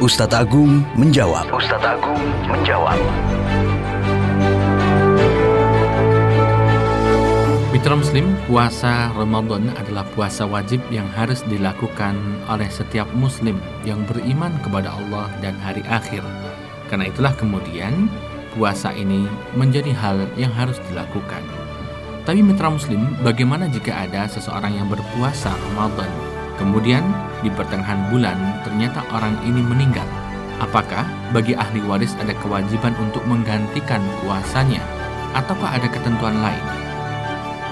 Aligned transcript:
Ustadz 0.00 0.32
Agung 0.32 0.80
menjawab. 0.96 1.52
Ustadz 1.52 1.84
Agung 1.84 2.24
menjawab. 2.48 2.96
Mitra 7.68 8.00
Muslim, 8.00 8.32
puasa 8.48 9.12
Ramadan 9.12 9.68
adalah 9.76 10.08
puasa 10.16 10.48
wajib 10.48 10.80
yang 10.88 11.04
harus 11.12 11.44
dilakukan 11.44 12.16
oleh 12.48 12.72
setiap 12.72 13.12
Muslim 13.12 13.60
yang 13.84 14.00
beriman 14.08 14.56
kepada 14.64 14.88
Allah 14.88 15.28
dan 15.44 15.60
hari 15.60 15.84
akhir. 15.84 16.24
Karena 16.88 17.12
itulah 17.12 17.36
kemudian 17.36 18.08
puasa 18.56 18.96
ini 18.96 19.28
menjadi 19.52 19.92
hal 19.92 20.24
yang 20.40 20.56
harus 20.56 20.80
dilakukan. 20.88 21.44
Tapi 22.24 22.40
mitra 22.40 22.72
Muslim, 22.72 23.04
bagaimana 23.20 23.68
jika 23.68 24.08
ada 24.08 24.24
seseorang 24.32 24.80
yang 24.80 24.88
berpuasa 24.88 25.52
Ramadan, 25.52 26.08
kemudian 26.60 27.00
di 27.40 27.48
pertengahan 27.48 28.12
bulan 28.12 28.36
ternyata 28.62 29.00
orang 29.16 29.34
ini 29.48 29.64
meninggal? 29.64 30.06
Apakah 30.60 31.08
bagi 31.32 31.56
ahli 31.56 31.80
waris 31.88 32.12
ada 32.20 32.36
kewajiban 32.36 32.92
untuk 33.00 33.24
menggantikan 33.24 34.04
puasanya, 34.20 34.84
ataukah 35.32 35.80
ada 35.80 35.88
ketentuan 35.88 36.36
lain? 36.44 36.60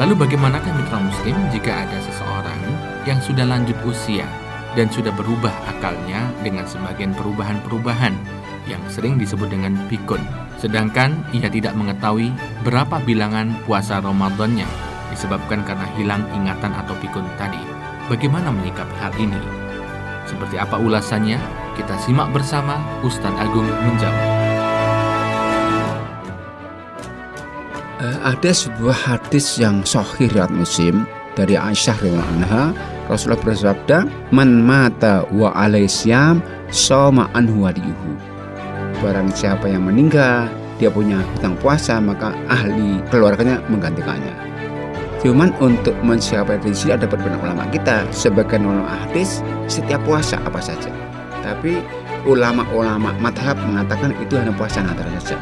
Lalu 0.00 0.16
bagaimanakah 0.24 0.72
mitra 0.80 0.96
muslim 0.96 1.36
jika 1.52 1.84
ada 1.84 2.00
seseorang 2.00 2.60
yang 3.04 3.20
sudah 3.20 3.44
lanjut 3.44 3.76
usia 3.84 4.24
dan 4.72 4.88
sudah 4.88 5.12
berubah 5.12 5.52
akalnya 5.68 6.24
dengan 6.40 6.64
sebagian 6.64 7.12
perubahan-perubahan 7.12 8.16
yang 8.64 8.80
sering 8.88 9.20
disebut 9.20 9.52
dengan 9.52 9.76
pikun. 9.92 10.24
Sedangkan 10.56 11.20
ia 11.36 11.52
tidak 11.52 11.76
mengetahui 11.76 12.32
berapa 12.64 12.96
bilangan 13.04 13.52
puasa 13.68 14.00
Ramadannya 14.00 14.68
disebabkan 15.12 15.66
karena 15.66 15.84
hilang 15.98 16.22
ingatan 16.32 16.72
atau 16.72 16.94
pikun 17.02 17.26
tadi. 17.34 17.79
Bagaimana 18.10 18.50
menyikapi 18.50 18.94
hal 18.98 19.14
ini? 19.22 19.38
Seperti 20.26 20.58
apa 20.58 20.82
ulasannya? 20.82 21.38
Kita 21.78 21.94
simak 22.02 22.34
bersama 22.34 22.82
Ustadz 23.06 23.38
Agung 23.38 23.70
menjawab. 23.86 24.26
Uh, 28.02 28.18
ada 28.26 28.50
sebuah 28.50 28.98
hadis 29.06 29.62
yang 29.62 29.86
sahih 29.86 30.26
riwayat 30.26 30.50
Muslim 30.50 31.06
dari 31.38 31.54
Aisyah 31.54 32.02
radhiyallahu 32.02 32.32
anha 32.42 32.64
Rasulullah 33.06 33.46
bersabda 33.46 33.98
man 34.34 34.66
mata 34.66 35.22
wa 35.30 35.54
alaisyam 35.54 36.42
soma 36.74 37.30
anhu 37.38 37.62
waliyuhu 37.62 38.10
barang 38.98 39.30
siapa 39.30 39.70
yang 39.70 39.86
meninggal 39.86 40.50
dia 40.82 40.90
punya 40.90 41.22
hutang 41.36 41.54
puasa 41.60 42.00
maka 42.00 42.34
ahli 42.48 43.04
keluarganya 43.12 43.60
menggantikannya 43.68 44.49
cuman 45.20 45.52
untuk 45.60 45.92
mensiapkan 46.00 46.60
sini 46.72 46.96
ada 46.96 47.04
perbedaan 47.04 47.40
ulama 47.40 47.68
kita 47.68 48.08
sebagian 48.12 48.64
ulama 48.64 48.88
hadis 49.04 49.44
setiap 49.68 50.00
puasa 50.08 50.40
apa 50.48 50.60
saja 50.60 50.88
tapi 51.44 51.80
ulama-ulama 52.28 53.16
madhab 53.20 53.56
mengatakan 53.64 54.12
itu 54.20 54.36
hanya 54.36 54.52
puasa 54.52 54.84
natal 54.84 55.08
saja 55.20 55.36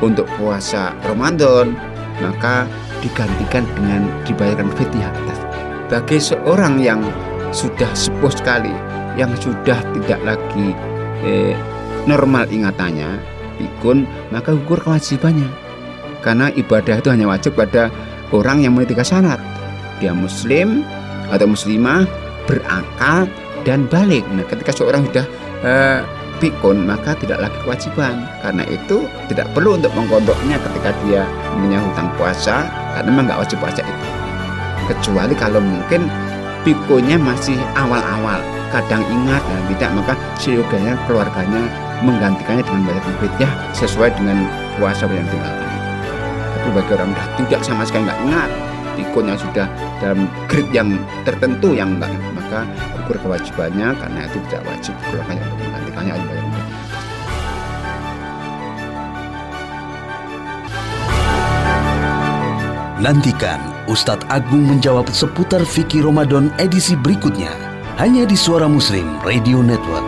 untuk 0.00 0.28
puasa 0.36 0.92
Ramadan 1.04 1.76
maka 2.22 2.66
digantikan 3.00 3.64
dengan 3.78 4.06
dibayarkan 4.26 4.70
fitiah 4.74 5.10
atas. 5.10 5.38
Bagi 5.88 6.18
seorang 6.20 6.82
yang 6.82 7.00
sudah 7.54 7.88
sepuh 7.94 8.32
sekali, 8.32 8.72
yang 9.16 9.32
sudah 9.38 9.78
tidak 9.96 10.20
lagi 10.26 10.76
eh, 11.24 11.54
normal 12.04 12.44
ingatannya, 12.50 13.16
pikun, 13.56 14.04
maka 14.34 14.52
gugur 14.52 14.82
kewajibannya. 14.82 15.48
Karena 16.20 16.50
ibadah 16.52 16.98
itu 16.98 17.08
hanya 17.08 17.30
wajib 17.30 17.54
pada 17.56 17.88
orang 18.34 18.64
yang 18.64 18.76
memiliki 18.76 18.98
syarat. 19.00 19.40
Dia 19.98 20.14
muslim 20.14 20.86
atau 21.28 21.46
muslimah, 21.50 22.06
berakal 22.46 23.28
dan 23.66 23.84
balik. 23.90 24.24
Nah, 24.32 24.46
ketika 24.46 24.72
seorang 24.72 25.04
sudah 25.10 25.26
eh, 25.66 26.00
pikun 26.38 26.86
maka 26.86 27.18
tidak 27.18 27.42
lagi 27.42 27.58
kewajiban 27.66 28.24
karena 28.40 28.64
itu 28.70 29.04
tidak 29.26 29.50
perlu 29.52 29.74
untuk 29.74 29.90
mengkodoknya 29.98 30.56
ketika 30.70 30.90
dia 31.04 31.22
punya 31.58 31.82
hutang 31.82 32.08
puasa 32.14 32.66
karena 32.94 33.08
memang 33.10 33.24
nggak 33.26 33.40
wajib 33.42 33.58
puasa 33.58 33.82
itu 33.82 34.08
kecuali 34.86 35.34
kalau 35.34 35.60
mungkin 35.60 36.06
pikunnya 36.62 37.18
masih 37.18 37.58
awal-awal 37.74 38.40
kadang 38.70 39.02
ingat 39.10 39.42
dan 39.42 39.60
tidak 39.74 39.90
maka 39.98 40.14
seyoganya 40.38 40.94
keluarganya 41.10 41.62
menggantikannya 42.06 42.62
dengan 42.62 42.82
bayar 42.86 43.02
ya 43.42 43.50
sesuai 43.74 44.14
dengan 44.14 44.46
puasa 44.78 45.10
yang 45.10 45.26
tinggalkan 45.26 45.67
tapi 46.68 46.84
bagi 46.84 47.00
orang 47.00 47.16
sudah 47.16 47.28
tidak 47.40 47.60
sama 47.64 47.82
sekali 47.88 48.04
nggak 48.04 48.20
ingat 48.28 48.50
pikun 49.00 49.24
yang 49.24 49.40
sudah 49.40 49.66
dalam 50.04 50.20
grade 50.52 50.72
yang 50.76 50.88
tertentu 51.24 51.72
yang 51.72 51.96
enggak 51.96 52.12
maka 52.36 52.68
ukur 53.00 53.16
kewajibannya 53.24 53.88
karena 53.96 54.20
itu 54.28 54.36
tidak 54.52 54.62
wajib 54.68 54.92
keluarganya 55.08 55.42
untuk 55.48 55.58
menggantikannya 55.64 56.12
oleh 56.12 56.26
bayar 56.28 56.46
Nantikan 63.00 63.60
Ustadz 63.88 64.28
Agung 64.28 64.68
menjawab 64.68 65.08
seputar 65.08 65.64
fikih 65.64 66.04
Ramadan 66.04 66.52
edisi 66.60 66.98
berikutnya. 66.98 67.54
Hanya 67.96 68.26
di 68.28 68.34
Suara 68.34 68.66
Muslim 68.66 69.22
Radio 69.22 69.62
Network. 69.62 70.02